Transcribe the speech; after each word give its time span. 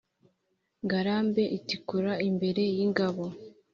Ngarambe 0.83 1.43
itikura 1.57 2.13
imbere 2.29 2.61
y' 2.75 2.81
ingabo 2.85 3.23